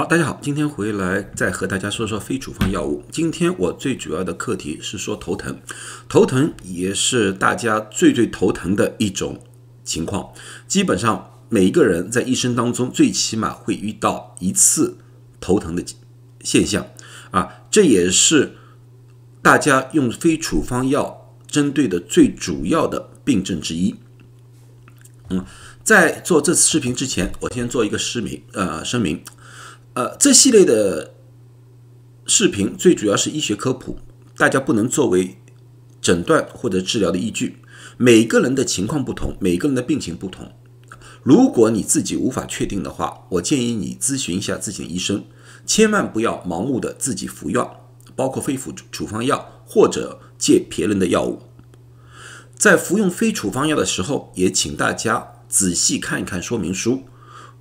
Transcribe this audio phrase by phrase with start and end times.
[0.00, 3.04] 好，大家好，今天回来再和大家说说非处方药物。
[3.12, 5.60] 今天我最主要的课题是说头疼，
[6.08, 9.38] 头疼也是大家最最头疼的一种
[9.84, 10.32] 情况。
[10.66, 14.96] 基本上每一个人在一生当中，最起码会遇到一次
[15.38, 15.84] 头疼的
[16.40, 16.86] 现象
[17.30, 18.54] 啊，这也是
[19.42, 23.94] 大家用非处方药针对的最主要的病症之一。
[25.28, 25.44] 嗯，
[25.84, 29.22] 在做这次视频之前，我先做一个声明，呃，声明。
[29.94, 31.14] 呃，这系列的
[32.24, 33.98] 视频最主要是医学科普，
[34.36, 35.38] 大家不能作为
[36.00, 37.56] 诊断或者治疗的依据。
[37.96, 40.52] 每个人的情况不同，每个人的病情不同。
[41.24, 45.24] 如果你自己无法确定的话，我建议你咨询一下自己的医生，
[45.66, 51.42] 千万不要盲目的自己服药，包括非处处方药或者借别人的药物。
[52.54, 57.02] 在服用非处方药的时候，也请大家仔细看一看说明书，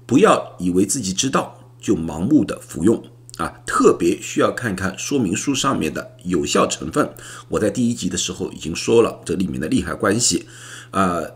[0.05, 1.55] 不要以为自己知道。
[1.79, 3.03] 就盲目的服用
[3.37, 7.13] 啊，特别需要看看说明书上面的有效成分。
[7.47, 10.45] 我在第一集的时候已经说了这里面的利害关系，
[10.91, 11.35] 呃，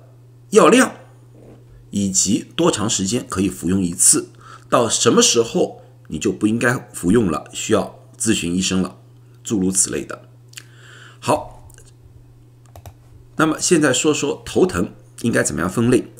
[0.49, 0.91] 药量
[1.91, 4.29] 以及多长时间可以服用一次，
[4.69, 8.97] 到什么时候你就不应该服用了，需要咨询医生了，
[9.43, 10.23] 诸如此类的。
[11.19, 11.71] 好，
[13.37, 16.11] 那么现在说说头疼应该怎么样分类。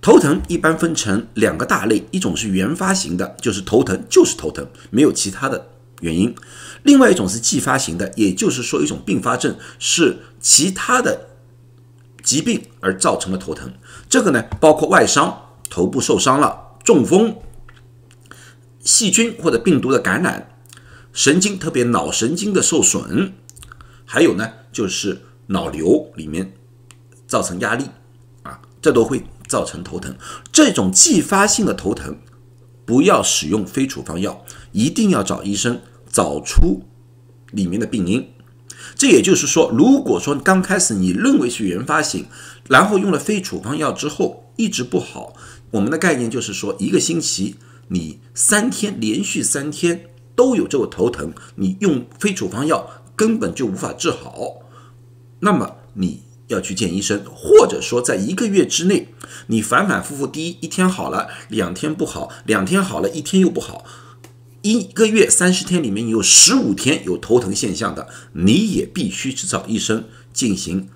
[0.00, 5.68] 头疼一般分成两个大类，一种是原发型的，就是头疼就是头疼，没有其他的
[6.00, 6.32] 原因；
[6.84, 11.28] 另外一种是继发型的，也就是说一种并发症是其他的
[12.22, 13.72] 疾病而造成的头疼。
[14.08, 17.36] 这个呢，包括外伤、头部受伤了、中风、
[18.80, 20.60] 细菌或者病毒的感染、
[21.12, 23.32] 神经特别脑神经的受损，
[24.04, 26.52] 还有呢就是脑瘤里面
[27.26, 27.86] 造成压力
[28.44, 29.24] 啊，这都会。
[29.48, 30.14] 造成头疼，
[30.52, 32.18] 这种继发性的头疼，
[32.84, 36.82] 不要使用非处方药，一定要找医生找出
[37.50, 38.28] 里面的病因。
[38.94, 42.26] 这也就是说，如果说刚开始你认为是原发性，
[42.68, 45.32] 然后用了非处方药之后一直不好，
[45.72, 47.56] 我们的概念就是说，一个星期
[47.88, 54.60] 你三天连续三天都有这个头疼，你用非处方药根本就无法治好，
[55.40, 56.27] 那么你。
[56.48, 59.08] 要去见医生，或者说在一个月之内，
[59.46, 63.84] 你反反复复，第一一天好了，两天不好，两天好了，一天又不好，
[64.62, 70.88] 一个月三十天里面有十五天有头疼现象的，你也必须去找医生进行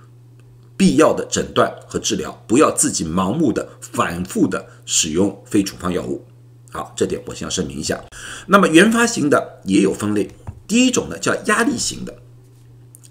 [0.76, 6.24] 必要的诊断和治疗，不要自己盲目的反复的使用非处方药物。
[6.70, 8.02] 好，这点我先要声明一下。
[8.46, 10.30] 那么原发型的也有分类，
[10.66, 12.21] 第一种呢叫压力型的。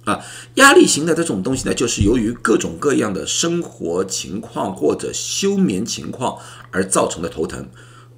[0.06, 0.26] 啊，
[0.56, 6.40] 压力型的这种东西呢，就是由于各种各样的生活情况或者休眠情况
[6.72, 7.70] 而造成的头疼，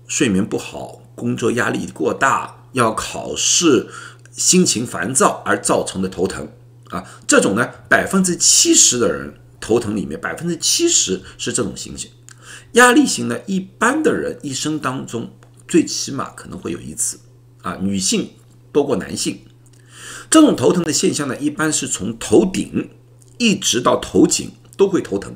[0.08, 3.90] 睡眠不好、工作压力过大、要考试、
[4.32, 6.48] 心情烦躁而造成的头疼
[6.90, 7.04] 啊。
[7.28, 12.10] 这种呢，百分之七十的人头疼里面，百分之七十是这种情形。
[12.74, 15.34] 压力型呢，一般的人一生当中
[15.68, 17.20] 最起码可能会有一次
[17.62, 18.30] 啊，女性
[18.72, 19.42] 多过男性。
[20.34, 22.90] 这种头疼的现象呢，一般是从头顶
[23.38, 25.36] 一直到头颈都会头疼，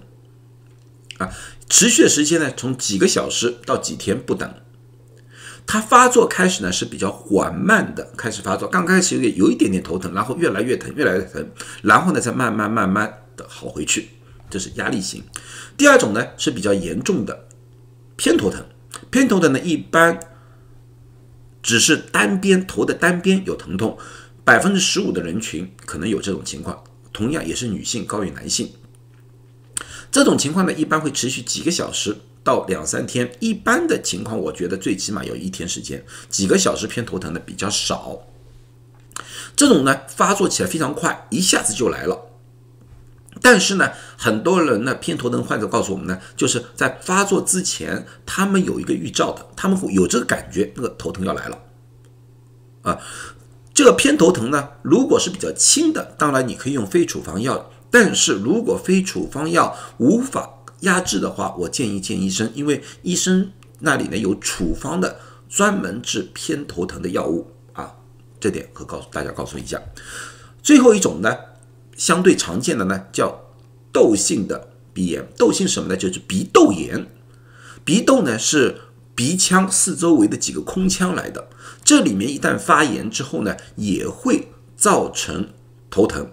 [1.19, 1.29] 啊，
[1.69, 4.51] 持续的时间呢，从几个小时到几天不等。
[5.67, 11.47] 它发作开始呢是比较缓慢的开始发作，刚开始有有一点点头疼，然后越来越疼，越来越疼，
[11.83, 14.09] 然后呢再慢慢慢慢的好回去，
[14.49, 15.23] 这是压力型。
[15.77, 17.47] 第二种呢是比较严重的
[18.15, 18.65] 偏头疼，
[19.11, 20.19] 偏头疼呢一般
[21.61, 23.95] 只是单边头的单边有疼痛。
[24.47, 26.81] 百分之十五的人群可能有这种情况，
[27.11, 28.71] 同样也是女性高于男性。
[30.09, 32.15] 这种情况呢，一般会持续几个小时
[32.45, 33.29] 到两三天。
[33.41, 36.01] 一般的情况，我觉得最起码有一天时间。
[36.29, 38.19] 几个小时偏头疼的比较少。
[39.57, 42.29] 这种呢，发作起来非常快，一下子就来了。
[43.41, 51.59] 但是呢，很多人呢，偏头疼患者告诉我们呢，就是在发作之前，他们有一个预兆的，他们会有这个感觉，那个头疼要来了，
[52.83, 52.97] 啊。
[53.77, 57.69] 这个偏头疼呢，如果是比较轻的，当然你可以用非处方药。
[57.91, 63.51] 但是如果非处方药无法压制的话，我建议见医生，因为医生
[63.81, 67.93] 那里呢有处方的专门治偏头疼的药物啊。
[68.39, 69.79] 这点可告诉大家告诉一下。
[70.63, 71.37] 最后一种呢，
[71.95, 73.39] 相对常见的呢叫
[73.93, 75.27] 窦性的鼻炎。
[75.37, 75.95] 窦性什么呢？
[75.95, 77.05] 就是鼻窦炎。
[77.85, 78.81] 鼻窦呢是。
[79.17, 81.49] 鼻腔四周围的几个空腔来的，
[81.83, 85.49] 这里面一旦发炎之后呢，也会造成
[85.89, 86.29] 头疼。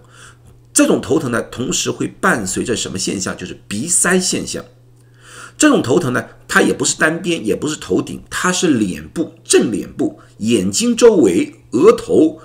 [0.71, 3.35] 这种头疼呢，同时会伴随着什么现象？
[3.35, 4.63] 就是鼻塞现象。
[5.57, 12.39] 这种头疼呢，它也不是单边，也不是头顶，它是脸部、正脸部、眼睛周围、额头、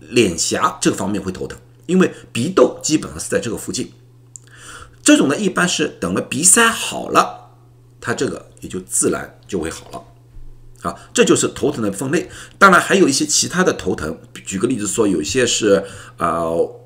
[0.00, 3.92] 脸颊这个方面会头疼，因为鼻窦基本上是在这个附近。
[5.02, 7.41] 这种呢，一般是等了鼻塞好了，
[8.02, 10.02] 它这个也就自然就会好了。
[10.82, 12.28] 啊，这就是头疼的分类。
[12.58, 15.84] 当然还有一些其他的头疼，举个例子说，有些是
[16.16, 16.80] 呃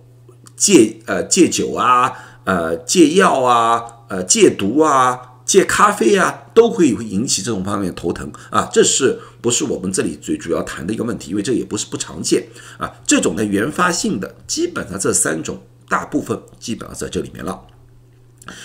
[0.54, 2.12] 戒呃戒酒啊，
[2.44, 8.68] 呃戒药啊，呃戒毒啊，戒咖啡啊，都会会引起这种方面的头疼啊。
[8.70, 11.30] 这是不是我们这里最主要谈的一个问题？
[11.30, 12.46] 因为这也不是不常见
[12.76, 12.96] 啊。
[13.06, 17.62] 这种的原发性的，基本上这三种大部分基本上在这里面了。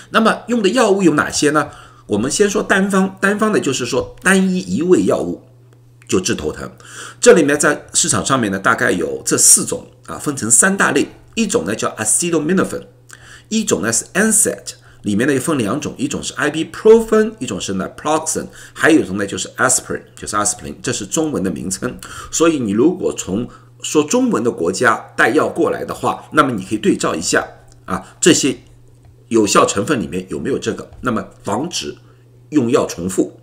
[0.09, 1.69] 那么用的药物有哪些呢？
[2.12, 5.44] 我们先说单方，单方的就是说单一一味药物
[6.10, 6.69] 就治头疼。
[7.22, 11.08] 这里面在市场上面呢，大概有这四种啊，分成三大类。
[11.36, 12.84] 一种呢叫 acetaminophen，
[13.48, 14.74] 一种呢是 NSAID，
[15.04, 21.98] 里面呢又分两种，一种是 ibuprofen，一种是 naproxen，还有一种呢就是 aspirin，就是阿司匹林，这是中文的名称。
[22.30, 23.48] 所以你如果从
[23.81, 27.48] 说中文的国家带药过来的话，那么你可以对照一下
[27.86, 28.58] 啊这些。
[29.31, 30.92] 有效成分里面有没有这个？
[31.00, 31.95] 那么防止
[32.50, 33.39] 用药重复。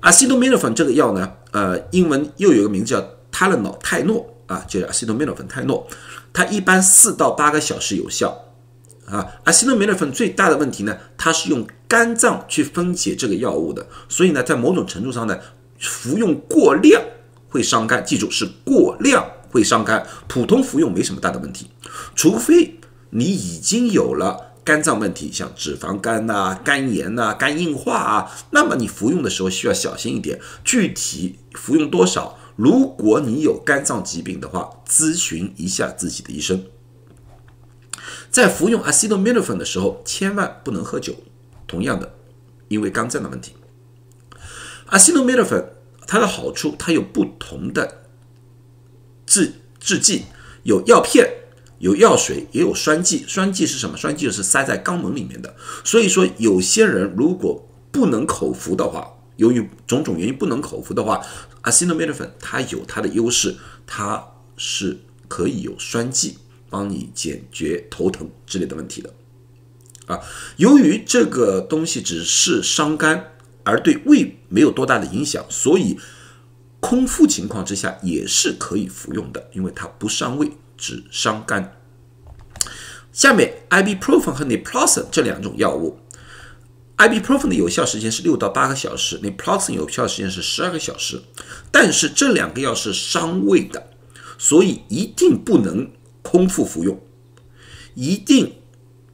[0.00, 5.86] acetaminophen 这个药呢，呃，英文又有个名字叫泰勒脑泰诺啊，就是阿司匹林粉泰诺，
[6.32, 8.46] 它一般四到八个小时有效
[9.04, 9.34] 啊。
[9.44, 15.38] 阿司匹林粉最大的问题呢，它是用肝脏去分解这个药物的，所以呢，在某种程度上呢，
[15.78, 17.02] 服用过量
[17.50, 18.02] 会伤肝。
[18.02, 21.70] 记住是过量会伤肝，普通服用没什么大的问题，
[22.14, 22.78] 除非
[23.10, 24.54] 你已经有了。
[24.66, 30.40] 肝脏问题，像脂肪肝呐、肝炎呐、肝硬化啊，那么你服用的时候需要小心一点。
[30.64, 36.64] 具体服用多少，如果你有肝脏疾病的话，咨询一下自己的医生。
[38.28, 41.14] 在服用 acetaminophen 的时候，千万不能喝酒。
[41.68, 42.16] 同样的，
[42.66, 43.52] 因为肝脏的问题
[44.90, 45.66] ，acetaminophen
[46.08, 48.02] 它的好处，它有不同的
[49.24, 50.24] 制制剂，
[50.64, 51.45] 有药片。
[51.78, 53.24] 有药水，也有栓剂。
[53.26, 53.96] 栓剂是什么？
[53.96, 55.54] 栓剂是塞在肛门里面的。
[55.84, 61.20] 所以说，有些人如果不能口服的话，由于种种原因不能口服的话
[61.62, 63.56] ，acetaminophen 它有它的优势，
[63.86, 64.24] 它
[64.56, 66.38] 是可以有栓剂
[66.70, 69.12] 帮你解决头疼之类的问题的。
[70.06, 70.20] 啊，
[70.56, 73.32] 由于这个东西只是伤肝，
[73.64, 75.98] 而对胃没有多大的影响，所以
[76.80, 80.52] 空腹情况之下也是可以服用的，因为它不伤胃。
[80.76, 81.76] 只伤肝。
[83.12, 86.00] 下面，ibuprofen 和 naproxen 这两种药物
[86.98, 91.22] ，ibuprofen 的有效时间是六到八个小时，naproxen 有效时间是十二个小时。
[91.70, 93.88] 但是这两个药是伤胃的，
[94.36, 95.90] 所以一定不能
[96.20, 97.00] 空腹服用，
[97.94, 98.56] 一定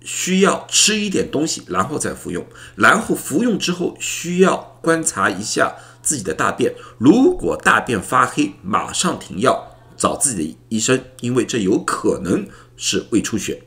[0.00, 2.44] 需要吃一点东西然后再服用。
[2.74, 9.71] 然后服用之后需要观察一下自己的大便，如果大便发黑，马上停药。
[10.02, 12.44] 找自己的医生，因为这有可能
[12.76, 13.62] 是胃出血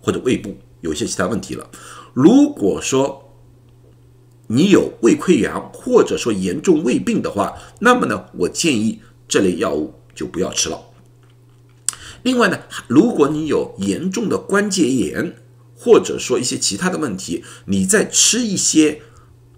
[0.00, 1.70] 或者胃部有些其他问题了。
[2.14, 3.36] 如果说
[4.46, 10.80] 你有胃溃疡或者说严重胃病的话，那么呢，我建议这类药物就不要吃了。
[12.22, 15.36] 另外呢，如果你有严重的关节炎
[15.76, 19.02] 或者说一些其他的问题，你再吃一些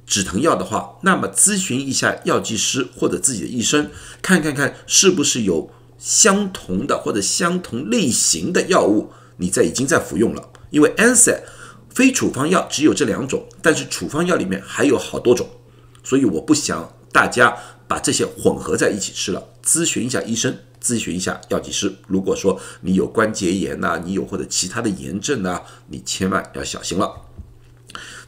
[0.04, 3.90] 止疼药的话，那么咨询一下药剂师或者自己的医生，
[4.20, 5.70] 看看看是不是有。
[5.98, 10.50] 相同的或者相同类型的药物，你在已经在服用了。
[10.70, 11.40] 因为 NSAID
[11.88, 15.48] 非处方药只有这两种，但是处方药里面还有好多种，
[16.02, 17.56] 所以我不想大家
[17.88, 19.42] 把这些混合在一起吃了。
[19.64, 21.94] 咨询一下医生，咨询一下药剂师。
[22.06, 27.10] 如果说你有关节炎呐，你有或者其他的炎症呐，你千万要小心了。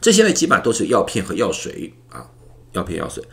[0.01, 2.25] 这些呢，基本上都是药片和药水啊，
[2.71, 3.23] 药片药水。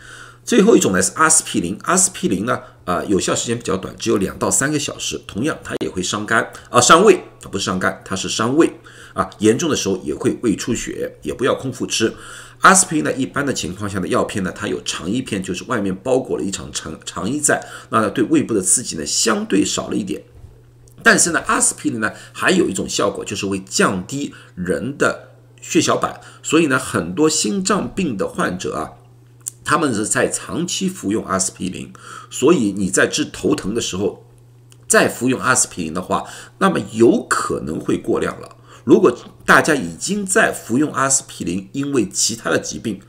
[0.47, 2.59] 最后一种呢是阿司匹林，阿司匹林呢。
[2.87, 5.21] 啊，有效时间比较短，只有两到三个小时。
[5.27, 8.71] 同样，它也会伤肝啊，伤胃，它不是伤肝，它是伤胃
[9.13, 9.29] 啊。
[9.39, 12.15] 严重的时候也会胃出血，也不要空腹吃。
[12.61, 17.61] 阿司匹林呢，一般的情况下的药片呢，它有肠衣片，就是外面包裹了一层肠肠衣在，
[17.91, 20.23] 那对胃部的刺激呢相对少了一点。
[21.03, 28.93] 但是呢，阿司匹林呢还有一种效果，就是会降低人的血小板，所以呢，很多心脏病的患者啊。
[29.67, 31.93] 他们是在长期服用阿司匹林，
[32.31, 34.25] 所以你在治头疼的时候
[34.87, 36.25] 再服用阿司匹林的话，
[36.59, 38.57] 那么有可能会过量了。
[38.85, 39.13] 如果
[39.45, 43.01] 大家已经在服用阿司匹林，因为其他的疾病，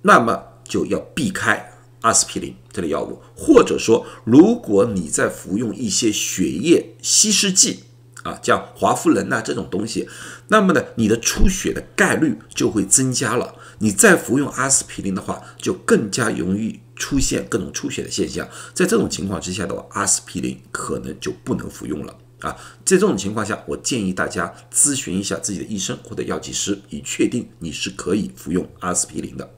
[0.00, 7.84] 那么就要避开阿司匹林这类药物，或者说，如果你在服用一些血液稀释剂
[8.26, 10.08] 啊，像华夫人呐这种东西，
[10.48, 13.54] 那么呢，你的出血的概率就会增加了。
[13.78, 18.48] 你再服用阿司匹林的话，就更加容易出现各种出血的现象。
[18.74, 22.50] 在这种情况之下的话，阿司匹林可能就不能服用了啊。
[22.84, 29.48] 在这种情况下，我建议大家咨询一下自己的医生或者药剂师，以确定你是可以服用阿司匹林的。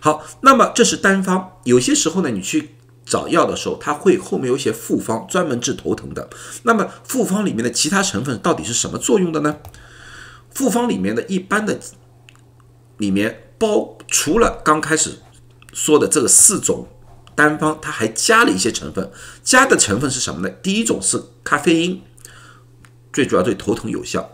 [0.00, 2.73] 好，那么这是单方，有些时候呢，你去。
[3.04, 6.28] 找药的时候，它会后面有一些复方，专门治头疼的。
[6.62, 9.58] 那么复方里面的其他成分到底是什么作用的呢？
[10.54, 11.78] 复方里面的一般的
[12.96, 15.18] 里面包除了刚开始
[15.72, 16.88] 说的这个四种
[17.34, 19.10] 单方，它还加了一些成分。
[19.42, 20.54] 加的成分是什么呢？
[20.62, 22.02] 第一种是咖啡因，
[23.12, 24.30] 最主要对头疼有效。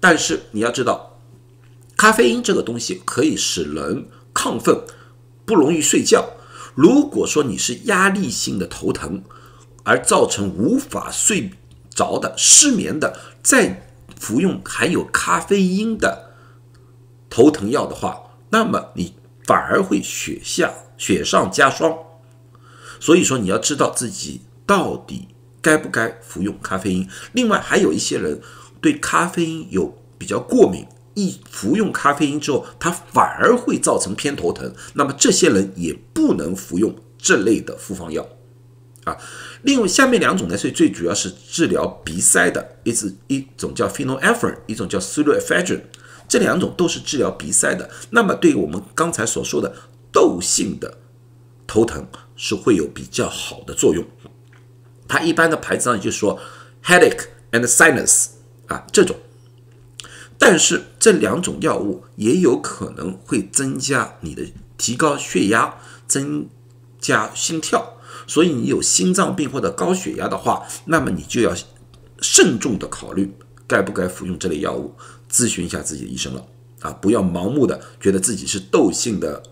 [0.00, 1.18] 但是你要知道，
[1.96, 4.82] 咖啡因这个东西可以使人亢奋，
[5.46, 6.30] 不容易睡觉。
[6.74, 9.22] 如果说你是压力性的头疼，
[9.84, 11.50] 而造成无法睡
[11.90, 13.88] 着的失眠的，再
[14.18, 16.32] 服用含有咖啡因的
[17.28, 19.14] 头疼药的话，那么你
[19.44, 21.96] 反而会雪下雪上加霜。
[23.00, 25.28] 所以说你要知道自己到底
[25.60, 27.08] 该不该服用咖啡因。
[27.32, 28.40] 另外还有一些人
[28.80, 30.86] 对咖啡因有比较过敏。
[31.14, 34.74] 一服用咖啡因之后，它反而会造成偏头疼。
[34.94, 38.26] 那么这些人也不能服用这类的复方药
[39.04, 39.16] 啊。
[39.62, 45.82] 另外，下面两种呢是最主要是治疗鼻塞的，一是一种叫 phenylephrine，一种叫 pseudoephedrine，
[46.26, 47.90] 这两种都是治疗鼻塞的。
[48.10, 49.74] 那么对于我们刚才所说的
[50.10, 50.98] 窦性的
[51.66, 54.04] 头疼是会有比较好的作用。
[55.06, 56.40] 它一般的牌子上就说
[56.82, 58.28] headache and sinus
[58.66, 59.14] 啊这种。
[60.38, 64.46] 但是这两种药物也有可能会增加你的
[64.78, 65.74] 提高血压、
[66.06, 66.48] 增
[67.00, 67.94] 加心跳，
[68.28, 71.52] 所以你有心脏病或者高血压的话，那么你就要
[72.20, 73.34] 慎重的考虑
[73.66, 74.94] 该不该服用这类药物，
[75.28, 76.46] 咨询一下自己的医生了
[76.82, 76.92] 啊！
[76.92, 79.42] 不要盲目的觉得自己是窦性的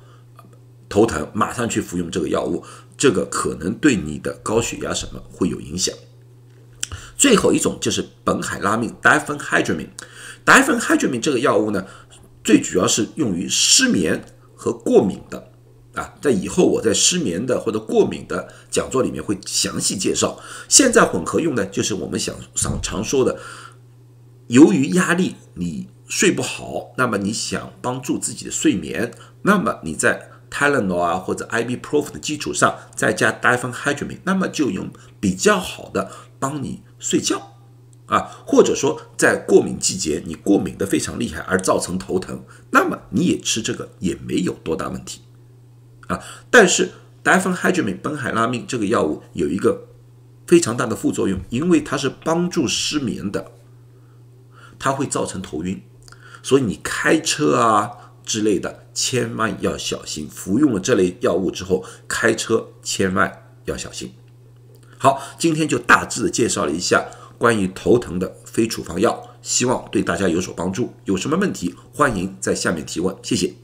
[0.89, 2.63] 头疼，马上去服用这个药物，
[2.97, 5.93] 这个可能对你的高血压什么会有影响。
[7.21, 9.91] 最后一种就是苯海拉明 （diphenhydramine）。
[10.47, 11.87] diphenhydramine 这个药物呢，
[12.43, 14.25] 最主要是用于失眠
[14.57, 15.51] 和过敏的
[15.93, 20.41] 啊，在以后我在失眠的或者过敏的讲座里面会详细介绍。
[20.67, 23.39] 现在混合用呢，就是我们想常常说的，
[24.47, 29.13] 由于压力你睡不好，那么你想帮助自己的睡眠，
[29.43, 34.89] 那么你在 Tylenol 啊或者 IB Prof 的基础上再加 diphenhydramine，那么就用
[35.21, 37.49] 比较好的帮你睡觉。
[38.07, 42.43] 啊，或者说在过敏季节你过敏的非常厉害而造成头疼，
[42.73, 45.21] 那么你也吃这个也没有多大问题，
[46.09, 46.91] 啊，但是
[47.23, 49.87] 达芬海吉美苯海拉明这个药物有一个
[50.45, 53.53] 非常大的副作用，因为它是帮助失眠的，
[54.77, 55.81] 它会造成头晕，
[56.43, 57.93] 所以你开车啊
[58.25, 64.13] 之类的千万要小心，服用了这类药物之后开车千万要小心。
[65.03, 67.07] 好，今天就大致的介绍了一下。
[67.39, 70.93] 关于头疼的非处方药，希望对大家有所帮助。
[71.07, 73.17] 有什么问题，欢迎在下面提问。
[73.23, 73.60] 谢谢。